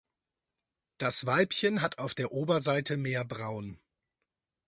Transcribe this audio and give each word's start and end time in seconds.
Das 0.97 1.27
Weibchen 1.27 1.83
hat 1.83 1.99
auf 1.99 2.15
der 2.15 2.31
Oberseite 2.31 2.97
mehr 2.97 3.23
Braun. 3.23 3.79